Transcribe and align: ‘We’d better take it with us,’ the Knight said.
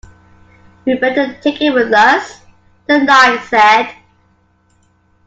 ‘We’d 0.83 0.99
better 0.99 1.39
take 1.43 1.61
it 1.61 1.75
with 1.75 1.93
us,’ 1.93 2.41
the 2.87 2.97
Knight 3.03 3.43
said. 3.43 3.93